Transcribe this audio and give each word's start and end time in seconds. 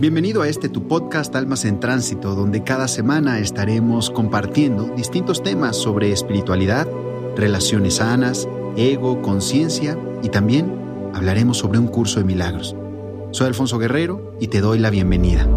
Bienvenido 0.00 0.42
a 0.42 0.48
este 0.48 0.68
tu 0.68 0.86
podcast 0.86 1.34
Almas 1.34 1.64
en 1.64 1.80
Tránsito, 1.80 2.36
donde 2.36 2.62
cada 2.62 2.86
semana 2.86 3.40
estaremos 3.40 4.10
compartiendo 4.10 4.84
distintos 4.94 5.42
temas 5.42 5.76
sobre 5.76 6.12
espiritualidad, 6.12 6.86
relaciones 7.34 7.94
sanas, 7.94 8.48
ego, 8.76 9.20
conciencia 9.22 9.98
y 10.22 10.28
también 10.28 10.72
hablaremos 11.14 11.58
sobre 11.58 11.80
un 11.80 11.88
curso 11.88 12.20
de 12.20 12.26
milagros. 12.26 12.76
Soy 13.32 13.48
Alfonso 13.48 13.76
Guerrero 13.80 14.36
y 14.38 14.46
te 14.46 14.60
doy 14.60 14.78
la 14.78 14.90
bienvenida. 14.90 15.48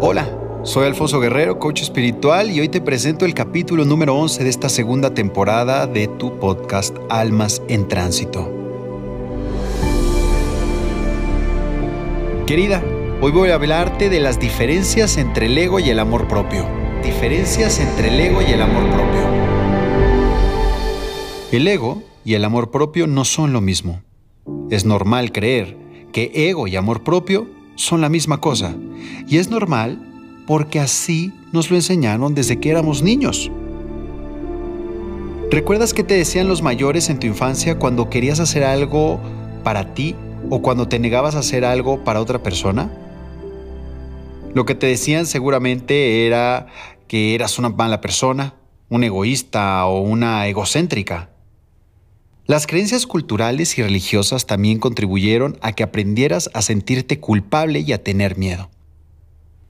Hola, 0.00 0.28
soy 0.62 0.86
Alfonso 0.86 1.18
Guerrero, 1.18 1.58
coach 1.58 1.82
espiritual 1.82 2.52
y 2.52 2.60
hoy 2.60 2.68
te 2.68 2.80
presento 2.80 3.24
el 3.24 3.34
capítulo 3.34 3.84
número 3.84 4.14
11 4.14 4.44
de 4.44 4.50
esta 4.50 4.68
segunda 4.68 5.12
temporada 5.12 5.88
de 5.88 6.06
tu 6.06 6.38
podcast 6.38 6.96
Almas 7.10 7.60
en 7.66 7.88
Tránsito. 7.88 8.61
Querida, 12.46 12.82
hoy 13.20 13.30
voy 13.30 13.50
a 13.50 13.54
hablarte 13.54 14.10
de 14.10 14.18
las 14.18 14.40
diferencias 14.40 15.16
entre 15.16 15.46
el 15.46 15.56
ego 15.56 15.78
y 15.78 15.90
el 15.90 16.00
amor 16.00 16.26
propio. 16.26 16.66
Diferencias 17.04 17.78
entre 17.78 18.08
el 18.08 18.18
ego 18.18 18.42
y 18.42 18.46
el 18.46 18.60
amor 18.60 18.82
propio. 18.90 19.20
El 21.52 21.68
ego 21.68 22.02
y 22.24 22.34
el 22.34 22.44
amor 22.44 22.72
propio 22.72 23.06
no 23.06 23.24
son 23.24 23.52
lo 23.52 23.60
mismo. 23.60 24.02
Es 24.70 24.84
normal 24.84 25.30
creer 25.30 25.76
que 26.12 26.32
ego 26.34 26.66
y 26.66 26.74
amor 26.74 27.04
propio 27.04 27.48
son 27.76 28.00
la 28.00 28.08
misma 28.08 28.40
cosa. 28.40 28.74
Y 29.28 29.38
es 29.38 29.48
normal 29.48 30.44
porque 30.44 30.80
así 30.80 31.32
nos 31.52 31.70
lo 31.70 31.76
enseñaron 31.76 32.34
desde 32.34 32.58
que 32.58 32.70
éramos 32.70 33.04
niños. 33.04 33.52
¿Recuerdas 35.48 35.94
qué 35.94 36.02
te 36.02 36.14
decían 36.14 36.48
los 36.48 36.60
mayores 36.60 37.08
en 37.08 37.20
tu 37.20 37.28
infancia 37.28 37.78
cuando 37.78 38.10
querías 38.10 38.40
hacer 38.40 38.64
algo 38.64 39.20
para 39.62 39.94
ti 39.94 40.16
o 40.50 40.62
cuando 40.62 40.88
te 40.88 40.98
negabas 40.98 41.34
a 41.34 41.40
hacer 41.40 41.64
algo 41.64 42.04
para 42.04 42.20
otra 42.20 42.42
persona? 42.42 42.90
Lo 44.54 44.66
que 44.66 44.74
te 44.74 44.86
decían 44.86 45.26
seguramente 45.26 46.26
era 46.26 46.66
que 47.08 47.34
eras 47.34 47.58
una 47.58 47.70
mala 47.70 48.00
persona, 48.00 48.54
un 48.88 49.04
egoísta 49.04 49.86
o 49.86 50.00
una 50.00 50.46
egocéntrica. 50.46 51.30
Las 52.46 52.66
creencias 52.66 53.06
culturales 53.06 53.78
y 53.78 53.82
religiosas 53.82 54.46
también 54.46 54.78
contribuyeron 54.78 55.58
a 55.62 55.72
que 55.72 55.84
aprendieras 55.84 56.50
a 56.54 56.60
sentirte 56.60 57.20
culpable 57.20 57.80
y 57.80 57.92
a 57.92 58.02
tener 58.02 58.36
miedo. 58.36 58.68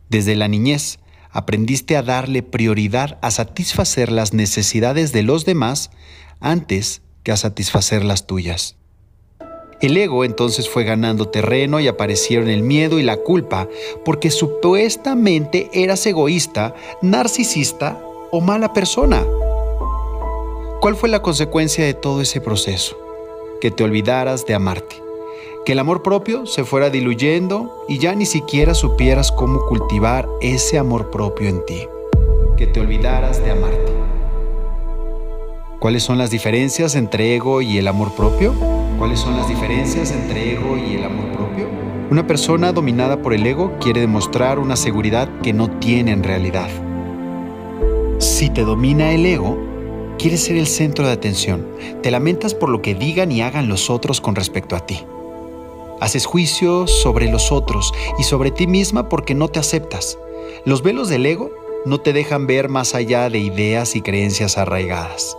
Desde 0.09 0.35
la 0.35 0.49
niñez, 0.49 0.99
aprendiste 1.31 1.97
a 1.97 2.03
darle 2.03 2.43
prioridad 2.43 3.19
a 3.23 3.31
satisfacer 3.31 4.11
las 4.11 4.35
necesidades 4.35 5.13
de 5.13 5.23
los 5.23 5.45
demás 5.45 5.91
antes 6.41 7.03
que 7.23 7.33
a 7.33 7.37
satisfacer 7.37 8.05
las 8.05 8.27
tuyas. 8.27 8.77
El 9.83 9.97
ego 9.97 10.25
entonces 10.25 10.69
fue 10.69 10.85
ganando 10.85 11.27
terreno 11.27 11.81
y 11.81 11.89
aparecieron 11.89 12.49
el 12.49 12.63
miedo 12.63 13.01
y 13.01 13.03
la 13.03 13.17
culpa 13.17 13.69
porque 14.05 14.31
supuestamente 14.31 15.69
eras 15.73 16.07
egoísta, 16.07 16.77
narcisista 17.03 18.01
o 18.31 18.41
mala 18.41 18.73
persona. 18.73 19.27
¿Cuál 20.81 20.95
fue 20.95 21.09
la 21.09 21.21
consecuencia 21.21 21.85
de 21.85 21.95
todo 21.95 22.21
ese 22.21 22.41
proceso? 22.41 22.97
Que 23.61 23.73
te 23.73 23.83
olvidaras 23.83 24.47
de 24.47 24.55
amarte, 24.55 25.03
que 25.67 25.73
el 25.73 25.81
amor 25.81 26.05
propio 26.05 26.47
se 26.47 26.63
fuera 26.63 26.89
diluyendo 26.89 27.85
y 27.89 27.99
ya 27.99 28.15
ni 28.15 28.25
siquiera 28.25 28.75
supieras 28.75 29.33
cómo 29.33 29.67
cultivar 29.67 30.29
ese 30.41 30.79
amor 30.79 31.11
propio 31.11 31.49
en 31.49 31.65
ti, 31.67 31.89
que 32.57 32.69
te 32.69 32.79
olvidaras 32.79 33.43
de 33.43 33.51
amarte. 33.51 33.93
¿Cuáles 35.81 36.05
son 36.05 36.19
las 36.19 36.31
diferencias 36.31 36.95
entre 36.95 37.35
ego 37.35 37.63
y 37.63 37.79
el 37.79 37.89
amor 37.89 38.15
propio? 38.15 38.55
¿Cuáles 39.03 39.19
son 39.19 39.37
las 39.37 39.49
diferencias 39.49 40.13
entre 40.13 40.53
ego 40.53 40.77
y 40.77 40.95
el 40.95 41.03
amor 41.03 41.33
propio? 41.33 41.67
Una 42.13 42.25
persona 42.25 42.71
dominada 42.71 43.21
por 43.21 43.35
el 43.35 43.45
ego 43.45 43.77
quiere 43.81 44.01
demostrar 44.01 44.61
una 44.61 44.77
seguridad 44.77 45.29
que 45.41 45.53
no 45.53 45.69
tiene 45.81 46.13
en 46.13 46.23
realidad. 46.23 46.69
Si 48.21 48.49
te 48.49 48.63
domina 48.63 49.11
el 49.11 49.27
ego, 49.27 49.59
quieres 50.21 50.45
ser 50.45 50.55
el 50.55 50.69
centro 50.69 51.05
de 51.05 51.11
atención. 51.15 51.67
Te 52.01 52.13
lamentas 52.13 52.55
por 52.55 52.69
lo 52.69 52.81
que 52.81 52.95
digan 52.95 53.33
y 53.33 53.43
hagan 53.43 53.67
los 53.67 53.91
otros 53.91 54.21
con 54.21 54.37
respecto 54.37 54.77
a 54.77 54.87
ti. 54.87 55.01
Haces 56.01 56.25
juicios 56.25 56.89
sobre 57.03 57.29
los 57.29 57.51
otros 57.51 57.93
y 58.21 58.23
sobre 58.23 58.53
ti 58.53 58.69
misma 58.69 59.09
porque 59.09 59.35
no 59.35 59.49
te 59.49 59.59
aceptas. 59.59 60.17
Los 60.65 60.85
velos 60.85 61.09
del 61.09 61.27
ego 61.27 61.51
no 61.87 61.99
te 61.99 62.13
dejan 62.13 62.47
ver 62.47 62.69
más 62.69 62.95
allá 62.95 63.29
de 63.31 63.41
ideas 63.41 63.97
y 63.97 64.01
creencias 64.01 64.59
arraigadas. 64.59 65.37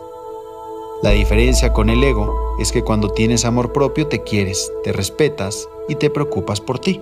La 1.03 1.09
diferencia 1.09 1.73
con 1.73 1.89
el 1.89 2.01
ego 2.01 2.55
es 2.59 2.71
que 2.71 2.81
cuando 2.81 3.09
tienes 3.09 3.43
amor 3.43 3.73
propio 3.73 4.07
te 4.07 4.23
quieres, 4.23 4.71
te 4.85 4.93
respetas 4.93 5.67
y 5.89 5.95
te 5.95 6.09
preocupas 6.09 6.61
por 6.61 6.79
ti. 6.79 7.01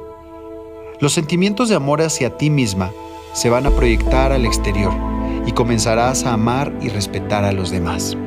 Los 0.99 1.13
sentimientos 1.13 1.69
de 1.69 1.75
amor 1.75 2.01
hacia 2.01 2.35
ti 2.35 2.49
misma 2.49 2.91
se 3.33 3.51
van 3.51 3.67
a 3.67 3.69
proyectar 3.69 4.31
al 4.31 4.47
exterior 4.47 4.91
y 5.45 5.51
comenzarás 5.51 6.25
a 6.25 6.33
amar 6.33 6.75
y 6.81 6.89
respetar 6.89 7.45
a 7.45 7.51
los 7.51 7.69
demás. 7.69 8.17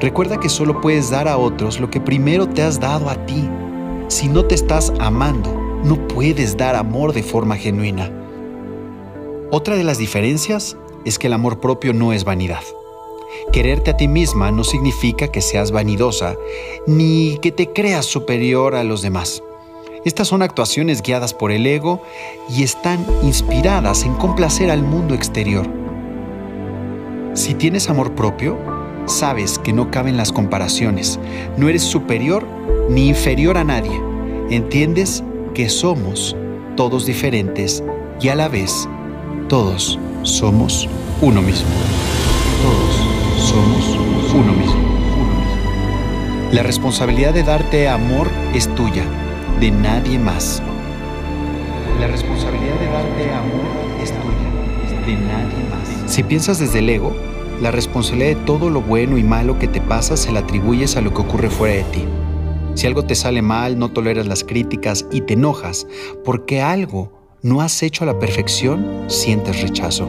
Recuerda 0.00 0.38
que 0.38 0.48
solo 0.48 0.80
puedes 0.80 1.10
dar 1.10 1.26
a 1.26 1.38
otros 1.38 1.80
lo 1.80 1.90
que 1.90 2.00
primero 2.00 2.48
te 2.48 2.62
has 2.62 2.78
dado 2.78 3.10
a 3.10 3.26
ti. 3.26 3.50
Si 4.06 4.28
no 4.28 4.44
te 4.44 4.54
estás 4.54 4.92
amando, 5.00 5.52
no 5.82 6.06
puedes 6.06 6.56
dar 6.56 6.76
amor 6.76 7.14
de 7.14 7.24
forma 7.24 7.56
genuina. 7.56 8.12
Otra 9.50 9.74
de 9.74 9.82
las 9.82 9.98
diferencias 9.98 10.76
es 11.04 11.18
que 11.18 11.26
el 11.26 11.32
amor 11.32 11.58
propio 11.58 11.92
no 11.92 12.12
es 12.12 12.22
vanidad. 12.22 12.62
Quererte 13.52 13.90
a 13.90 13.96
ti 13.96 14.08
misma 14.08 14.50
no 14.50 14.64
significa 14.64 15.28
que 15.28 15.40
seas 15.40 15.72
vanidosa 15.72 16.36
ni 16.86 17.38
que 17.38 17.52
te 17.52 17.72
creas 17.72 18.06
superior 18.06 18.74
a 18.74 18.84
los 18.84 19.02
demás. 19.02 19.42
Estas 20.04 20.28
son 20.28 20.42
actuaciones 20.42 21.02
guiadas 21.02 21.34
por 21.34 21.52
el 21.52 21.66
ego 21.66 22.02
y 22.48 22.62
están 22.62 23.04
inspiradas 23.22 24.04
en 24.04 24.14
complacer 24.14 24.70
al 24.70 24.82
mundo 24.82 25.14
exterior. 25.14 25.66
Si 27.34 27.54
tienes 27.54 27.90
amor 27.90 28.14
propio, 28.14 28.58
sabes 29.06 29.58
que 29.58 29.72
no 29.72 29.90
caben 29.90 30.16
las 30.16 30.32
comparaciones. 30.32 31.18
No 31.56 31.68
eres 31.68 31.82
superior 31.82 32.46
ni 32.88 33.08
inferior 33.08 33.58
a 33.58 33.64
nadie. 33.64 34.00
Entiendes 34.50 35.22
que 35.54 35.68
somos 35.68 36.34
todos 36.76 37.06
diferentes 37.06 37.84
y 38.20 38.28
a 38.28 38.34
la 38.34 38.48
vez 38.48 38.88
todos 39.48 39.98
somos 40.22 40.88
uno 41.20 41.42
mismo. 41.42 41.68
Todos 42.62 42.99
somos 43.50 43.96
uno 44.32 44.52
mismo. 44.52 44.80
La 46.52 46.62
responsabilidad 46.62 47.34
de 47.34 47.42
darte 47.42 47.88
amor 47.88 48.28
es 48.54 48.72
tuya, 48.76 49.04
de 49.58 49.72
nadie 49.72 50.20
más. 50.20 50.62
La 51.98 52.06
responsabilidad 52.06 52.78
de 52.78 52.86
darte 52.86 53.32
amor 53.32 53.66
es 54.00 54.12
tuya, 54.12 55.04
de 55.04 55.14
nadie 55.14 55.68
más. 55.68 56.12
Si 56.12 56.22
piensas 56.22 56.60
desde 56.60 56.78
el 56.78 56.90
ego, 56.90 57.12
la 57.60 57.72
responsabilidad 57.72 58.38
de 58.38 58.44
todo 58.46 58.70
lo 58.70 58.82
bueno 58.82 59.18
y 59.18 59.24
malo 59.24 59.58
que 59.58 59.66
te 59.66 59.80
pasa 59.80 60.16
se 60.16 60.30
la 60.30 60.40
atribuyes 60.40 60.96
a 60.96 61.00
lo 61.00 61.12
que 61.12 61.22
ocurre 61.22 61.50
fuera 61.50 61.74
de 61.74 61.84
ti. 61.84 62.04
Si 62.74 62.86
algo 62.86 63.04
te 63.04 63.16
sale 63.16 63.42
mal, 63.42 63.80
no 63.80 63.88
toleras 63.88 64.28
las 64.28 64.44
críticas 64.44 65.06
y 65.10 65.22
te 65.22 65.34
enojas 65.34 65.88
porque 66.24 66.62
algo 66.62 67.10
no 67.42 67.62
has 67.62 67.82
hecho 67.82 68.04
a 68.04 68.06
la 68.06 68.18
perfección, 68.18 69.06
sientes 69.08 69.60
rechazo. 69.60 70.08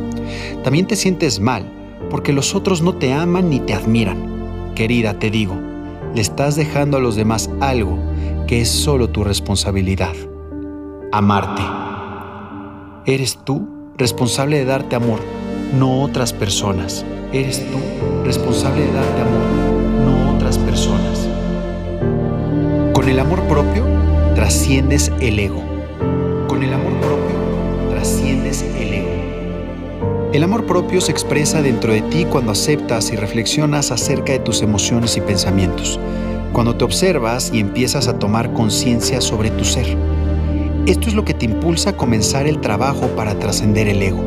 También 0.64 0.86
te 0.86 0.96
sientes 0.96 1.40
mal 1.40 1.81
porque 2.12 2.34
los 2.34 2.54
otros 2.54 2.82
no 2.82 2.94
te 2.94 3.14
aman 3.14 3.50
ni 3.50 3.62
te 3.62 3.74
admiran. 3.74 4.74
Querida, 4.76 5.18
te 5.18 5.32
digo, 5.32 5.56
le 6.14 6.22
estás 6.22 6.58
dejando 6.58 6.98
a 6.98 7.00
los 7.00 7.16
demás 7.16 7.50
algo 7.62 7.98
que 8.48 8.62
es 8.62 8.70
solo 8.70 9.10
tu 9.10 9.24
responsabilidad. 9.24 10.14
Amarte. 11.14 11.64
Eres 13.06 13.40
tú 13.46 13.68
responsable 13.98 14.58
de 14.58 14.66
darte 14.66 14.98
amor, 14.98 15.20
no 15.80 16.02
otras 16.02 16.34
personas. 16.34 17.06
Eres 17.32 17.66
tú 17.72 17.78
responsable 18.26 18.86
de 18.86 18.92
darte 18.92 19.22
amor, 19.22 20.06
no 20.06 20.36
otras 20.36 20.58
personas. 20.58 21.30
Con 22.94 23.08
el 23.08 23.20
amor 23.20 23.42
propio 23.44 23.86
trasciendes 24.36 25.12
el 25.22 25.40
ego. 25.40 25.64
Con 26.48 26.62
el 26.62 26.74
amor 26.74 26.94
propio 27.00 27.21
El 30.34 30.44
amor 30.44 30.66
propio 30.66 31.02
se 31.02 31.12
expresa 31.12 31.62
dentro 31.62 31.92
de 31.92 32.02
ti 32.04 32.24
cuando 32.24 32.54
aceptas 32.54 33.12
y 33.12 33.18
reflexionas 33.18 33.92
acerca 33.92 34.32
de 34.32 34.40
tus 34.40 34.62
emociones 34.62 35.18
y 35.18 35.22
pensamientos, 35.22 36.00
cuando 36.54 36.74
te 36.74 36.86
observas 36.86 37.52
y 37.54 37.60
empiezas 37.60 38.08
a 38.08 38.18
tomar 38.18 38.54
conciencia 38.54 39.20
sobre 39.20 39.52
tu 39.52 39.66
ser. 39.66 39.98
Esto 40.86 41.10
es 41.10 41.16
lo 41.16 41.26
que 41.26 41.34
te 41.34 41.44
impulsa 41.44 41.90
a 41.90 41.98
comenzar 41.98 42.48
el 42.48 42.62
trabajo 42.62 43.08
para 43.08 43.38
trascender 43.40 43.90
el 43.90 44.02
ego, 44.02 44.24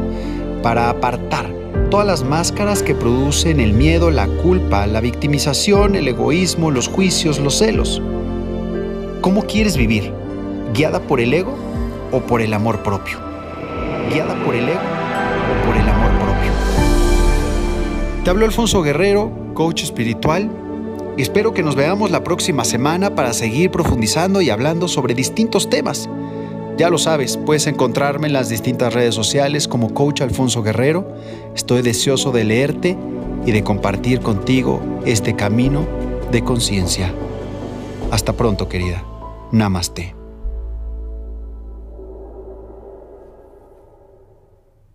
para 0.62 0.91
apartar 0.91 1.51
todas 1.91 2.06
las 2.06 2.23
máscaras 2.23 2.83
que 2.83 2.95
producen 2.95 3.59
el 3.59 3.73
miedo, 3.73 4.11
la 4.11 4.27
culpa, 4.27 4.87
la 4.87 5.01
victimización, 5.01 5.95
el 5.95 6.06
egoísmo, 6.06 6.71
los 6.71 6.87
juicios, 6.87 7.39
los 7.39 7.56
celos. 7.56 8.03
¿Cómo 9.23 9.45
quieres 9.45 9.79
vivir? 9.79 10.12
¿Guiada 10.75 11.01
por 11.01 11.23
el 11.23 11.33
ego 11.33 11.55
o 12.12 12.21
por 12.21 12.43
el 12.43 12.53
amor 12.53 12.83
propio? 12.83 13.17
¿Guiada 14.12 14.35
por 14.45 14.55
el 14.55 14.69
ego 14.69 15.04
por 15.67 15.76
el 15.76 15.88
amor 15.88 16.11
propio? 16.19 16.52
Te 18.25 18.31
hablo 18.31 18.44
Alfonso 18.44 18.82
Guerrero, 18.82 19.31
coach 19.55 19.82
espiritual. 19.82 20.50
Espero 21.17 21.55
que 21.55 21.62
nos 21.62 21.76
veamos 21.76 22.11
la 22.11 22.25
próxima 22.25 22.64
semana 22.64 23.14
para 23.14 23.32
seguir 23.32 23.70
profundizando 23.70 24.41
y 24.41 24.50
hablando 24.50 24.88
sobre 24.88 25.14
distintos 25.14 25.70
temas. 25.70 26.08
Ya 26.76 26.91
lo 26.91 26.99
sabes, 26.99 27.37
puedes 27.37 27.69
encontrarme 27.69 28.26
en 28.26 28.32
las 28.32 28.49
distintas 28.49 28.93
redes 28.93 29.14
sociales 29.14 29.69
como 29.69 29.94
Coach 29.94 30.23
Alfonso 30.23 30.62
Guerrero. 30.62 31.06
Estoy 31.55 31.82
deseoso 31.82 32.32
de 32.32 32.43
leerte 32.43 32.96
y 33.46 33.52
de 33.52 33.62
compartir 33.62 34.20
contigo 34.20 34.81
este 35.06 35.37
camino 35.37 35.87
de 36.32 36.43
conciencia. 36.43 37.12
Hasta 38.11 38.32
pronto, 38.32 38.69
querida. 38.69 39.05
Namaste. 39.52 40.13